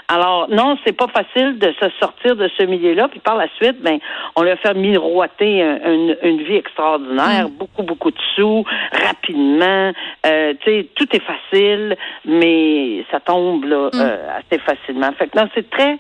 Alors, 0.09 0.49
non, 0.51 0.77
c'est 0.85 0.97
pas 0.97 1.07
facile 1.09 1.59
de 1.59 1.73
se 1.81 1.89
sortir 2.01 2.37
de 2.37 2.49
ce 2.59 2.65
milieu-là, 2.65 3.09
puis 3.09 3.21
par 3.21 3.37
la 3.37 3.47
suite, 3.57 3.81
ben, 3.81 3.99
on 4.37 4.43
leur 4.43 4.59
fait 4.59 4.75
miroiter 4.75 5.63
une, 5.63 6.17
une 6.23 6.43
vie 6.43 6.57
extraordinaire, 6.57 7.49
mm. 7.49 7.53
beaucoup, 7.53 7.83
beaucoup 7.83 8.11
de 8.11 8.19
sous, 8.35 8.65
rapidement, 8.93 9.93
euh, 10.27 10.55
tu 10.61 10.71
sais, 10.71 10.89
tout 10.97 11.07
est 11.15 11.23
facile, 11.23 11.97
mais 12.25 13.05
ça 13.11 13.21
tombe 13.21 13.65
là, 13.65 13.91
mm. 13.93 14.01
euh, 14.01 14.39
assez 14.39 14.61
facilement. 14.61 15.13
Fait 15.13 15.29
que 15.29 15.39
non, 15.39 15.49
c'est 15.55 15.69
très 15.71 15.99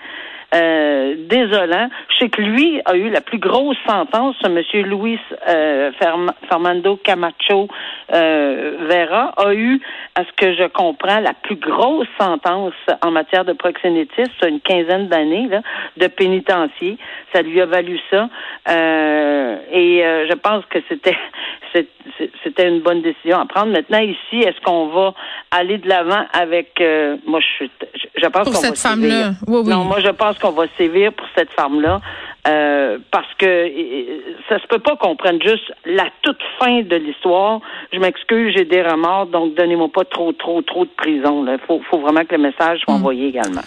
euh, 0.54 1.14
désolant. 1.28 1.88
Je 2.10 2.16
sais 2.18 2.28
que 2.28 2.40
lui 2.40 2.80
a 2.84 2.96
eu 2.96 3.10
la 3.10 3.20
plus 3.20 3.38
grosse 3.38 3.76
sentence, 3.86 4.36
ce 4.42 4.48
monsieur 4.48 4.82
Luis 4.82 5.18
euh, 5.48 5.90
Fernando 6.48 6.96
Camacho 7.02 7.68
euh, 8.12 8.76
Vera 8.88 9.32
a 9.36 9.54
eu, 9.54 9.80
à 10.14 10.24
ce 10.24 10.32
que 10.36 10.54
je 10.54 10.68
comprends, 10.68 11.20
la 11.20 11.34
plus 11.34 11.56
grosse 11.56 12.08
sentence 12.18 12.74
en 13.02 13.10
matière 13.10 13.44
de 13.44 13.52
proxénétisme, 13.52 14.30
une 14.46 14.60
quinzaine 14.60 15.08
d'années 15.08 15.48
de 15.96 16.06
pénitencier. 16.06 16.98
Ça 17.32 17.42
lui 17.42 17.60
a 17.60 17.66
valu 17.66 17.98
ça. 18.10 18.28
Euh, 18.68 19.56
et 19.72 20.04
euh, 20.04 20.26
je 20.28 20.34
pense 20.34 20.64
que 20.66 20.78
c'était 20.88 21.16
c'était 22.44 22.68
une 22.68 22.80
bonne 22.80 23.02
décision 23.02 23.38
à 23.40 23.46
prendre. 23.46 23.72
Maintenant, 23.72 23.98
ici, 23.98 24.42
est-ce 24.42 24.60
qu'on 24.60 24.88
va 24.88 25.14
aller 25.50 25.78
de 25.78 25.88
l'avant 25.88 26.24
avec 26.32 26.80
euh, 26.80 27.16
moi 27.26 27.40
je 27.40 27.66
je, 28.16 28.26
pense 28.26 28.44
pour 28.44 28.56
cette 28.56 28.78
femme-là. 28.78 29.32
Oui, 29.46 29.62
oui. 29.64 29.70
Non, 29.70 29.84
moi 29.84 30.00
je 30.00 30.10
pense 30.10 30.38
qu'on 30.44 30.52
va 30.52 30.66
sévir 30.76 31.12
pour 31.12 31.26
cette 31.36 31.50
femme-là. 31.52 32.00
Euh, 32.46 32.98
parce 33.10 33.32
que 33.38 33.70
ça 34.50 34.58
se 34.58 34.66
peut 34.66 34.78
pas 34.78 34.96
qu'on 34.96 35.16
prenne 35.16 35.40
juste 35.40 35.72
la 35.86 36.06
toute 36.20 36.42
fin 36.58 36.82
de 36.82 36.96
l'histoire. 36.96 37.60
Je 37.90 37.98
m'excuse, 37.98 38.52
j'ai 38.54 38.66
des 38.66 38.82
remords, 38.82 39.26
donc 39.26 39.54
donnez-moi 39.54 39.88
pas 39.88 40.04
trop, 40.04 40.32
trop, 40.32 40.60
trop 40.60 40.84
de 40.84 40.90
prison. 40.90 41.46
Il 41.46 41.58
faut, 41.66 41.80
faut 41.90 42.00
vraiment 42.00 42.24
que 42.24 42.34
le 42.34 42.42
message 42.42 42.80
soit 42.80 42.94
mm. 42.94 42.96
envoyé 42.98 43.28
également 43.28 43.62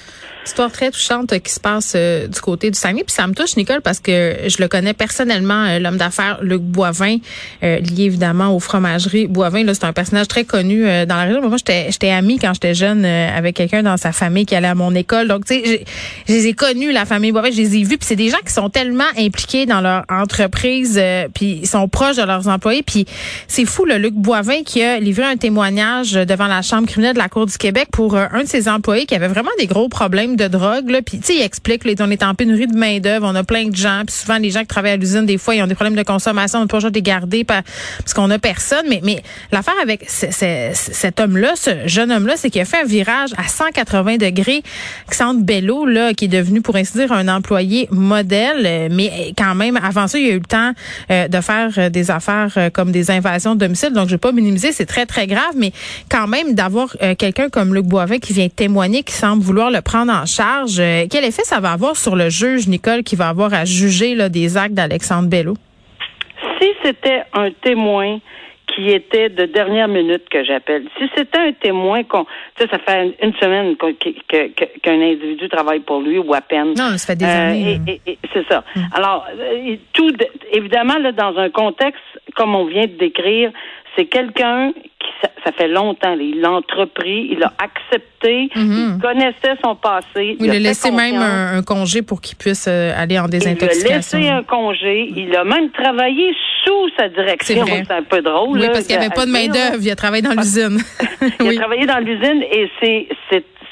histoire 0.47 0.71
très 0.71 0.91
touchante 0.91 1.37
qui 1.39 1.51
se 1.51 1.59
passe 1.59 1.93
euh, 1.95 2.27
du 2.27 2.39
côté 2.39 2.71
du 2.71 2.79
Saguenay. 2.79 3.03
Puis 3.03 3.13
ça 3.13 3.27
me 3.27 3.33
touche, 3.33 3.57
Nicole, 3.57 3.81
parce 3.81 3.99
que 3.99 4.35
je 4.47 4.57
le 4.59 4.67
connais 4.67 4.93
personnellement, 4.93 5.65
euh, 5.65 5.79
l'homme 5.79 5.97
d'affaires 5.97 6.39
Luc 6.41 6.61
Boivin, 6.61 7.17
euh, 7.63 7.79
lié 7.79 8.05
évidemment 8.05 8.55
aux 8.55 8.59
fromageries 8.59 9.27
Boivin. 9.27 9.63
Là, 9.63 9.73
c'est 9.73 9.83
un 9.83 9.93
personnage 9.93 10.27
très 10.27 10.45
connu 10.45 10.83
dans 10.83 11.15
la 11.15 11.23
région. 11.23 11.41
Moi, 11.41 11.57
j'étais, 11.57 11.91
j'étais 11.91 12.09
amie 12.09 12.39
quand 12.39 12.53
j'étais 12.53 12.73
jeune 12.73 13.05
avec 13.05 13.55
quelqu'un 13.55 13.83
dans 13.83 13.97
sa 13.97 14.11
famille 14.11 14.45
qui 14.45 14.55
allait 14.55 14.67
à 14.67 14.75
mon 14.75 14.93
école. 14.95 15.27
Donc, 15.27 15.45
tu 15.45 15.55
sais, 15.55 15.85
je 16.27 16.33
les 16.33 16.47
ai 16.47 16.53
connus, 16.53 16.91
la 16.91 17.05
famille 17.05 17.31
Boivin, 17.31 17.51
je 17.51 17.57
les 17.57 17.77
ai 17.77 17.83
vus. 17.83 17.97
Puis 17.97 18.07
c'est 18.07 18.15
des 18.15 18.29
gens 18.29 18.37
qui 18.45 18.53
sont 18.53 18.69
tellement 18.69 19.03
impliqués 19.17 19.65
dans 19.65 19.81
leur 19.81 20.05
entreprise, 20.09 21.01
puis 21.33 21.59
ils 21.61 21.67
sont 21.67 21.87
proches 21.87 22.17
de 22.17 22.23
leurs 22.23 22.47
employés. 22.47 22.83
Puis 22.83 23.05
c'est 23.47 23.65
fou, 23.65 23.85
le 23.85 23.97
Luc 23.97 24.13
Boivin 24.13 24.63
qui 24.63 24.81
a 24.81 24.99
livré 24.99 25.25
un 25.25 25.37
témoignage 25.37 26.13
devant 26.13 26.47
la 26.47 26.61
Chambre 26.61 26.87
criminelle 26.87 27.13
de 27.13 27.19
la 27.19 27.29
Cour 27.29 27.45
du 27.45 27.57
Québec 27.57 27.87
pour 27.91 28.15
un 28.15 28.43
de 28.43 28.47
ses 28.47 28.69
employés 28.69 29.05
qui 29.05 29.15
avait 29.15 29.27
vraiment 29.27 29.51
des 29.59 29.67
gros 29.67 29.89
problèmes 29.89 30.36
de 30.37 30.47
drogue. 30.47 30.89
Là. 30.89 31.01
Puis, 31.01 31.19
tu 31.19 31.27
sais, 31.27 31.35
il 31.35 31.41
explique, 31.41 31.83
là, 31.83 31.93
on 31.99 32.11
est 32.11 32.23
en 32.23 32.35
pénurie 32.35 32.67
de 32.67 32.77
main-d'œuvre, 32.77 33.27
on 33.29 33.35
a 33.35 33.43
plein 33.43 33.65
de 33.65 33.75
gens. 33.75 34.03
Puis 34.05 34.15
souvent, 34.15 34.37
les 34.37 34.51
gens 34.51 34.61
qui 34.61 34.67
travaillent 34.67 34.91
à 34.91 34.97
l'usine, 34.97 35.25
des 35.25 35.37
fois, 35.37 35.55
ils 35.55 35.63
ont 35.63 35.67
des 35.67 35.75
problèmes 35.75 35.95
de 35.95 36.03
consommation, 36.03 36.59
on 36.59 36.61
ne 36.63 36.67
peut 36.67 36.79
pas 36.79 36.89
les 36.89 37.01
garder 37.01 37.43
parce 37.43 38.13
qu'on 38.13 38.29
a 38.29 38.39
personne. 38.39 38.85
Mais, 38.89 39.01
mais 39.03 39.21
l'affaire 39.51 39.73
avec 39.81 40.05
cet 40.07 41.19
homme-là, 41.19 41.53
ce 41.55 41.87
jeune 41.87 42.11
homme-là, 42.11 42.35
c'est 42.37 42.49
qu'il 42.49 42.61
a 42.61 42.65
fait 42.65 42.81
un 42.81 42.85
virage 42.85 43.31
à 43.37 43.47
180 43.47 44.17
degrés. 44.17 44.63
Alexandre 45.07 45.41
Bello, 45.41 45.85
là, 45.85 46.13
qui 46.13 46.25
est 46.25 46.29
devenu, 46.29 46.61
pour 46.61 46.75
ainsi 46.75 46.93
dire, 46.93 47.11
un 47.11 47.27
employé 47.27 47.87
modèle. 47.91 48.89
Mais 48.91 49.33
quand 49.37 49.55
même, 49.55 49.77
avant 49.77 50.07
ça, 50.07 50.19
il 50.19 50.27
a 50.27 50.33
eu 50.33 50.39
le 50.39 50.41
temps 50.41 50.71
euh, 51.11 51.27
de 51.27 51.41
faire 51.41 51.71
euh, 51.77 51.89
des 51.89 52.11
affaires 52.11 52.53
euh, 52.57 52.69
comme 52.69 52.91
des 52.91 53.11
invasions 53.11 53.55
de 53.55 53.59
domicile. 53.59 53.91
Donc, 53.93 54.07
je 54.07 54.13
vais 54.13 54.19
pas 54.19 54.31
minimiser, 54.31 54.71
c'est 54.71 54.85
très, 54.85 55.05
très 55.05 55.27
grave. 55.27 55.53
Mais 55.55 55.71
quand 56.09 56.27
même, 56.27 56.53
d'avoir 56.53 56.95
quelqu'un 57.17 57.49
comme 57.49 57.73
Luc 57.73 57.85
Boivin 57.85 58.19
qui 58.19 58.33
vient 58.33 58.49
témoigner, 58.49 59.03
qui 59.03 59.13
semble 59.13 59.43
vouloir 59.43 59.71
le 59.71 59.81
prendre 59.81 60.11
en 60.11 60.25
charge, 60.27 60.77
quel 61.09 61.23
effet 61.23 61.43
ça 61.43 61.59
va 61.59 61.71
avoir 61.71 61.95
sur 61.95 62.15
le 62.15 62.29
juge, 62.29 62.67
Nicole, 62.67 63.03
qui 63.03 63.15
va 63.15 63.29
avoir 63.29 63.53
à 63.53 63.65
juger 63.65 64.13
là, 64.15 64.29
des 64.29 64.57
actes 64.57 64.75
d'Alexandre 64.75 65.29
Bello? 65.29 65.55
Si 66.59 66.67
c'était 66.83 67.23
un 67.33 67.49
témoin 67.61 68.19
qui 68.77 68.89
était 68.91 69.29
de 69.29 69.45
dernière 69.45 69.87
minute 69.87 70.29
que 70.29 70.43
j'appelle. 70.43 70.83
Si 70.99 71.09
c'était 71.15 71.39
un 71.39 71.51
témoin 71.51 72.03
qu'on, 72.03 72.25
tu 72.55 72.63
sais, 72.63 72.69
ça 72.69 72.77
fait 72.77 73.15
une 73.23 73.33
semaine 73.35 73.75
qu'un 73.75 75.01
individu 75.01 75.49
travaille 75.49 75.79
pour 75.79 76.01
lui 76.01 76.19
ou 76.19 76.33
à 76.33 76.41
peine. 76.41 76.73
Non, 76.77 76.95
ça 76.97 77.07
fait 77.07 77.15
des 77.15 77.25
euh, 77.25 77.49
années. 77.49 78.01
c'est 78.33 78.47
ça. 78.47 78.63
Hum. 78.75 78.83
Alors, 78.93 79.25
euh, 79.39 79.75
tout, 79.93 80.13
évidemment, 80.51 80.97
là, 80.99 81.11
dans 81.11 81.37
un 81.37 81.49
contexte 81.49 82.03
comme 82.35 82.53
on 82.53 82.65
vient 82.65 82.85
de 82.85 82.97
décrire, 82.97 83.51
c'est 83.97 84.05
quelqu'un 84.05 84.71
qui, 84.73 85.29
ça, 85.43 85.51
fait 85.51 85.67
longtemps, 85.67 86.15
il 86.19 86.39
l'a 86.39 86.51
entrepris, 86.51 87.29
il 87.31 87.43
a 87.43 87.53
accepté, 87.57 88.49
il 88.55 88.97
connaissait 89.01 89.55
son 89.63 89.75
passé. 89.75 90.37
il, 90.39 90.51
a, 90.51 90.59
laissé 90.59 90.91
même 90.91 91.15
un, 91.15 91.63
congé 91.63 92.01
pour 92.01 92.21
qu'il 92.21 92.37
puisse 92.37 92.67
euh, 92.67 92.93
aller 92.95 93.17
en 93.17 93.27
désintoxication. 93.27 93.87
Il 93.87 93.91
a 93.91 93.97
laissé 93.97 94.29
un 94.29 94.43
congé, 94.43 95.11
il 95.15 95.35
a 95.35 95.43
même 95.43 95.71
travaillé 95.71 96.33
sous 96.63 96.89
sa 96.97 97.09
direction. 97.09 97.65
C'est 97.65 97.91
un 97.91 98.03
peu 98.03 98.21
drôle. 98.21 98.59
Oui, 98.59 98.67
parce 98.67 98.85
qu'il 98.85 98.97
n'y 98.97 99.03
avait 99.03 99.13
pas 99.13 99.25
de 99.25 99.31
main-d'œuvre. 99.31 99.81
Il 99.81 99.89
a 99.89 99.95
travaillé 99.95 100.21
dans 100.21 100.33
l'usine. 100.33 100.79
il 101.39 101.49
a 101.49 101.55
travaillé 101.55 101.85
dans 101.85 101.99
l'usine 101.99 102.43
et 102.51 102.69
c'est, 102.79 103.07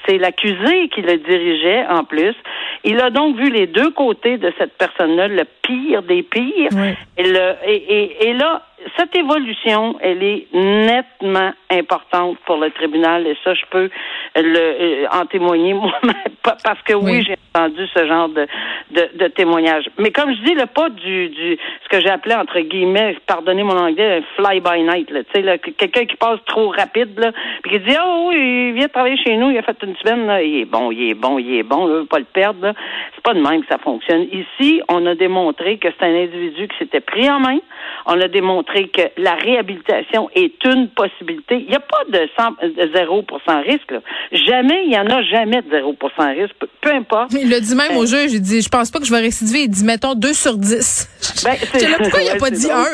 c'est 0.07 0.17
l'accusé 0.17 0.89
qui 0.93 1.01
le 1.01 1.17
dirigeait 1.17 1.85
en 1.87 2.03
plus. 2.03 2.35
Il 2.83 2.99
a 2.99 3.09
donc 3.09 3.37
vu 3.37 3.49
les 3.49 3.67
deux 3.67 3.91
côtés 3.91 4.37
de 4.37 4.51
cette 4.57 4.77
personne-là, 4.77 5.27
le 5.27 5.43
pire 5.63 6.03
des 6.03 6.23
pires. 6.23 6.71
Et, 7.17 7.23
le, 7.23 7.55
et, 7.67 8.27
et, 8.27 8.33
là, 8.33 8.61
cette 8.97 9.15
évolution, 9.15 9.97
elle 10.01 10.23
est 10.23 10.47
nettement 10.53 11.51
importante 11.71 12.37
pour 12.45 12.57
le 12.57 12.71
tribunal 12.71 13.25
et 13.27 13.37
ça, 13.43 13.53
je 13.53 13.63
peux 13.69 13.89
le, 14.35 14.57
euh, 14.57 15.05
en 15.11 15.25
témoigner 15.25 15.73
moi-même 15.73 16.13
parce 16.43 16.81
que 16.83 16.93
oui, 16.93 17.23
j'ai 17.25 17.35
entendu 17.53 17.87
ce 17.93 18.05
genre 18.05 18.29
de, 18.29 18.47
de, 18.91 19.09
de, 19.15 19.27
témoignage. 19.27 19.85
Mais 19.97 20.11
comme 20.11 20.33
je 20.33 20.41
dis, 20.41 20.53
le 20.53 20.65
pas 20.67 20.89
du, 20.89 21.29
du 21.29 21.57
ce 21.83 21.89
que 21.89 22.01
j'ai 22.01 22.09
appelé 22.09 22.35
entre 22.35 22.59
guillemets, 22.59 23.17
pardonnez 23.25 23.63
mon 23.63 23.77
anglais, 23.77 24.23
fly 24.35 24.59
by 24.59 24.83
night, 24.83 25.07
tu 25.07 25.41
sais, 25.41 25.59
quelqu'un 25.77 26.05
qui 26.05 26.15
passe 26.15 26.39
trop 26.45 26.69
rapide, 26.69 27.17
là, 27.17 27.31
puis 27.63 27.71
qui 27.71 27.79
dit 27.79 27.95
oh 27.99 28.27
oui, 28.29 28.69
il 28.69 28.73
vient 28.73 28.87
travailler 28.87 29.17
chez 29.17 29.35
nous, 29.37 29.49
il 29.49 29.57
a 29.57 29.63
fait 29.63 29.77
une 29.83 29.95
semaine, 29.97 30.27
là, 30.27 30.41
il 30.41 30.61
est 30.61 30.65
bon, 30.65 30.91
il 30.91 31.09
est 31.09 31.13
bon, 31.13 31.39
il 31.39 31.55
est 31.55 31.63
bon, 31.63 31.87
là, 31.87 32.03
pas 32.09 32.19
le 32.19 32.25
perdre. 32.25 32.73
C'est 33.14 33.14
pas 33.25 33.33
de 33.33 33.41
même 33.41 33.61
que 33.61 33.67
ça 33.67 33.79
fonctionne. 33.79 34.27
Ici, 34.31 34.81
on 34.87 35.03
a 35.07 35.15
démontré 35.15 35.79
que 35.79 35.87
c'est 35.97 36.05
un 36.05 36.15
individu 36.15 36.67
qui 36.67 36.77
s'était 36.77 37.01
pris 37.01 37.27
en 37.27 37.39
main. 37.39 37.57
On 38.05 38.21
a 38.21 38.27
démontré 38.27 38.87
que 38.89 39.01
la 39.17 39.33
réhabilitation 39.33 40.29
est 40.35 40.63
une 40.63 40.89
possibilité. 40.89 41.55
Il 41.57 41.67
n'y 41.67 41.75
a 41.75 41.79
pas 41.79 42.03
de, 42.07 42.29
0% 42.29 43.63
risque. 43.63 43.95
Jamais, 44.31 44.83
il 44.83 44.89
n'y 44.89 44.99
en 44.99 45.07
a 45.07 45.23
jamais 45.23 45.63
de 45.63 45.69
0% 45.69 46.35
risque, 46.39 46.55
peu, 46.81 46.91
importe. 46.91 47.33
Il 47.33 47.49
le 47.49 47.59
dit 47.59 47.75
même 47.75 47.97
au 47.97 48.05
juge, 48.05 48.31
il 48.31 48.41
dit, 48.41 48.61
je 48.61 48.69
pense 48.69 48.91
pas 48.91 48.99
que 48.99 49.05
je 49.05 49.11
vais 49.11 49.21
récidiver. 49.21 49.63
Il 49.63 49.69
dit, 49.69 49.83
mettons 49.83 50.13
2 50.13 50.33
sur 50.33 50.55
10. 50.55 51.43
Ben, 51.43 51.53
là, 51.53 51.97
pourquoi 51.97 52.21
il 52.21 52.27
n'a 52.27 52.35
pas 52.35 52.51
dit 52.51 52.69
1? 52.71 52.85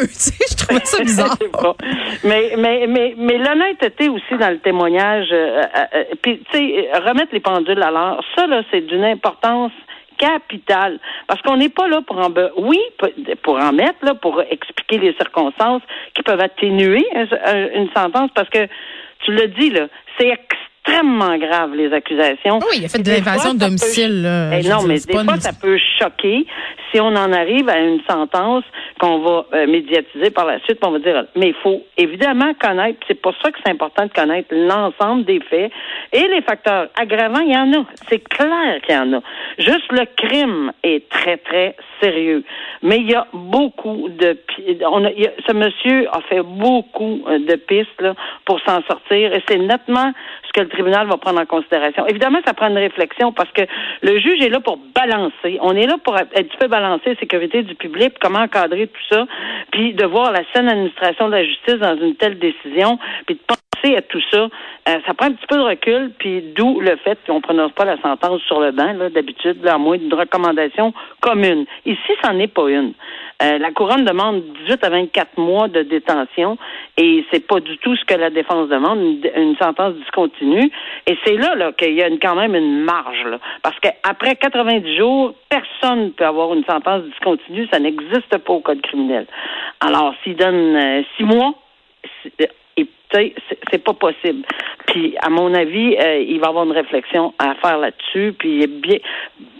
je 0.50 0.56
trouvais 0.56 0.86
ça 0.86 1.00
bizarre. 1.04 1.38
mais 2.24 2.54
mais, 2.58 2.88
mais, 2.88 3.16
mais 3.18 3.38
l'honnêteté 3.38 4.08
aussi 4.08 4.38
dans 4.40 4.50
le 4.50 4.60
témoignage, 4.60 5.28
euh, 5.34 5.62
euh, 5.62 5.86
euh, 5.96 6.04
puis, 6.22 6.42
tu 6.52 6.58
sais, 6.58 6.90
remettre 7.06 7.34
les 7.34 7.42
pendules 7.42 7.84
à 7.84 7.92
l'heure, 7.92 8.24
ça, 8.36 8.48
là, 8.48 8.62
c'est 8.72 8.82
d'une 8.82 9.04
importance 9.04 9.74
Parce 11.28 11.42
qu'on 11.42 11.58
n'est 11.58 11.70
pas 11.70 11.88
là 11.88 12.02
pour 12.06 12.18
en... 12.18 12.32
Oui, 12.58 12.80
pour 13.44 13.58
en 13.58 13.72
mettre, 13.74 14.04
là, 14.04 14.16
pour 14.16 14.42
expliquer 14.42 14.98
les 15.00 15.14
circonstances 15.14 15.82
qui 16.16 16.24
peuvent 16.24 16.42
atténuer 16.42 17.06
une 17.76 17.90
sentence, 17.96 18.30
parce 18.36 18.50
que, 18.50 18.68
tu 19.26 19.32
le 19.32 19.48
dis, 19.48 19.70
là, 19.70 19.88
c'est 20.18 20.30
extrêmement 20.30 21.38
grave, 21.38 21.76
les 21.76 21.94
accusations. 21.94 22.60
Oui, 22.70 22.78
il 22.78 22.86
a 22.86 22.90
fait 22.90 23.02
de 23.02 23.12
l'invasion 23.12 23.54
de 23.54 23.60
domicile. 23.60 24.28
Eh 24.54 24.68
non, 24.68 24.84
mais 24.84 25.00
des 25.00 25.14
fois, 25.14 25.38
ça 25.38 25.54
peut 25.54 25.78
choquer 26.00 26.46
si 26.92 27.00
on 27.00 27.08
en 27.08 27.32
arrive 27.32 27.70
à 27.70 27.80
une 27.80 28.02
sentence 28.10 28.64
qu'on 29.00 29.20
va 29.20 29.46
euh, 29.54 29.68
médiatiser 29.68 30.30
par 30.32 30.46
la 30.46 30.60
suite, 30.60 30.80
on 30.84 30.92
va 30.92 31.00
dire, 31.00 31.26
mais 31.36 31.50
il 31.50 31.56
faut 31.56 31.82
évidemment 31.98 32.54
connaître, 32.60 33.00
c'est 33.08 33.22
pour 33.22 33.34
ça 33.42 33.52
que 33.52 33.58
c'est 33.64 33.72
important 33.72 34.06
de 34.06 34.12
connaître 34.12 34.50
l'ensemble 34.52 35.26
des 35.26 35.40
faits 35.40 35.72
et 36.12 36.28
les 36.28 36.42
facteurs 36.42 36.90
aggravants, 37.00 37.42
il 37.42 37.54
y 37.54 37.58
en 37.58 37.72
a. 37.74 37.86
C'est 38.10 38.20
clair 38.20 38.82
qu'il 38.86 38.96
y 38.96 38.98
en 38.98 39.14
a. 39.14 39.22
Juste 39.58 39.92
le 39.92 40.06
crime 40.16 40.72
est 40.84 41.08
très, 41.10 41.38
très 41.38 41.76
sérieux. 42.02 42.44
Mais 42.82 42.98
il 42.98 43.10
y 43.10 43.16
a 43.16 43.28
beaucoup 43.34 44.10
de... 44.10 44.38
Ce 44.58 45.54
monsieur 45.54 46.08
a 46.12 46.22
fait 46.22 46.42
beaucoup 46.42 47.24
euh, 47.28 47.40
de 47.40 47.56
pistes 47.56 48.04
pour 48.46 48.60
s'en 48.62 48.82
sortir 48.84 49.34
et 49.34 49.44
c'est 49.48 49.58
nettement 49.58 50.12
ce 50.46 50.52
que 50.54 50.62
le 50.62 50.70
tribunal 50.70 51.08
va 51.08 51.18
prendre 51.18 51.40
en 51.40 51.46
considération. 51.46 52.06
Évidemment, 52.08 52.40
ça 52.46 52.54
prend 52.54 52.68
une 52.70 52.78
réflexion 52.78 53.32
parce 53.32 53.52
que 53.52 53.62
le 54.02 54.20
juge 54.20 54.42
est 54.42 54.50
là 54.50 54.60
pour 54.60 54.78
balancer. 54.94 55.58
On 55.62 55.76
est 55.76 55.88
là 55.88 55.96
pour 56.04 56.18
être 56.18 56.38
un 56.38 56.58
peu 56.60 56.68
balancer 56.68 56.81
la 56.82 57.16
sécurité 57.20 57.64
du 57.64 57.76
public, 57.76 58.14
comment 58.20 58.40
encadrer 58.40 58.88
tout 58.88 59.02
ça, 59.10 59.26
puis 59.72 59.94
de 59.94 60.06
voir 60.06 60.32
la 60.32 60.42
saine 60.54 60.70
administration 60.70 61.28
de 61.28 61.34
la 61.34 61.46
justice 61.46 61.76
dans 61.76 61.98
une 61.98 62.16
telle 62.16 62.40
décision, 62.40 62.98
puis 63.26 63.36
de 63.36 63.42
à 63.84 64.02
tout 64.02 64.22
ça. 64.32 64.48
Euh, 64.90 64.98
ça 65.06 65.14
prend 65.14 65.28
un 65.28 65.34
petit 65.34 65.48
peu 65.48 65.58
de 65.58 65.62
recul, 65.62 66.12
puis 66.18 66.42
d'où 66.56 66.80
le 66.80 66.96
fait 66.98 67.18
qu'on 67.26 67.36
ne 67.36 67.42
prononce 67.42 67.72
pas 67.74 67.86
la 67.86 68.02
sentence 68.02 68.42
sur 68.44 68.60
le 68.60 68.72
banc, 68.72 68.94
d'habitude, 69.14 69.66
à 69.68 69.78
moins 69.78 69.98
d'une 69.98 70.14
recommandation 70.14 70.94
commune. 71.22 71.66
Ici, 71.86 72.12
c'en 72.24 72.38
est 72.40 72.48
pas 72.48 72.70
une. 72.70 72.94
Euh, 73.42 73.58
la 73.58 73.72
couronne 73.72 74.06
demande 74.06 74.44
18 74.66 74.84
à 74.84 74.90
24 74.90 75.38
mois 75.38 75.68
de 75.68 75.82
détention 75.82 76.58
et 76.98 77.26
c'est 77.32 77.48
pas 77.48 77.60
du 77.60 77.78
tout 77.80 77.96
ce 77.96 78.06
que 78.06 78.14
la 78.14 78.30
défense 78.30 78.70
demande, 78.70 79.00
une, 79.36 79.56
sentence 79.56 79.96
discontinue. 79.96 80.70
Et 81.08 81.18
c'est 81.26 81.38
là, 81.38 81.56
là 81.56 81.72
qu'il 81.72 81.94
y 81.94 82.04
a 82.04 82.10
quand 82.22 82.36
même 82.36 82.56
une 82.56 82.84
marge, 82.84 83.24
là, 83.26 83.40
parce 83.64 83.80
qu'après 83.80 84.36
90 84.36 84.96
jours, 84.96 85.34
personne 85.50 86.06
ne 86.06 86.10
peut 86.10 86.26
avoir 86.26 86.54
une 86.54 86.64
sentence 86.66 87.04
discontinue, 87.04 87.68
ça 87.72 87.80
n'existe 87.80 88.38
pas 88.38 88.54
au 88.54 88.60
code 88.60 88.82
criminel. 88.82 89.26
Alors, 89.80 90.14
s'il 90.24 90.36
donne 90.36 90.76
euh, 90.76 91.02
six 91.18 91.24
mois, 91.24 91.56
c'est 93.72 93.84
pas 93.84 93.94
possible. 93.94 94.46
Puis, 94.88 95.16
à 95.22 95.30
mon 95.30 95.54
avis, 95.54 95.96
euh, 95.98 96.24
il 96.28 96.40
va 96.40 96.48
avoir 96.48 96.66
une 96.66 96.72
réflexion 96.72 97.34
à 97.40 97.56
faire 97.56 97.78
là-dessus. 97.78 98.34
Puis, 98.38 98.56
il 98.56 98.64
est 98.64 98.68
bien, 98.68 98.98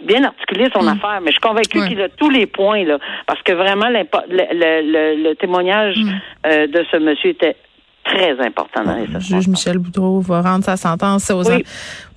bien 0.04 0.24
articulé 0.24 0.68
son 0.74 0.82
mm. 0.82 0.88
affaire. 0.88 1.20
Mais 1.22 1.28
je 1.28 1.32
suis 1.32 1.40
convaincue 1.40 1.86
qu'il 1.88 2.00
a 2.00 2.08
tous 2.08 2.30
les 2.30 2.46
points 2.46 2.84
là, 2.84 2.98
parce 3.26 3.42
que 3.42 3.52
vraiment, 3.52 3.88
le, 3.88 4.04
le, 4.30 5.22
le, 5.22 5.34
témoignage 5.34 5.96
mm. 5.96 6.10
euh, 6.46 6.66
de 6.66 6.84
ce 6.90 6.96
monsieur 6.96 7.30
était 7.30 7.56
très 8.04 8.38
important 8.40 8.84
dans 8.84 8.96
les 8.96 9.06
Le 9.06 9.20
juge 9.20 9.48
Michel 9.48 9.78
Boudreau 9.78 10.20
va 10.20 10.42
rendre 10.42 10.64
sa 10.64 10.76
sentence 10.76 11.30
au 11.30 11.42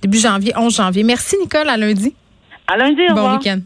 début 0.02 0.18
janvier, 0.18 0.52
11 0.56 0.74
janvier. 0.74 1.04
Merci 1.04 1.36
Nicole, 1.38 1.68
à 1.68 1.76
lundi. 1.76 2.14
À 2.66 2.76
lundi, 2.76 3.02
au 3.08 3.14
Bon 3.14 3.36
week-end. 3.36 3.60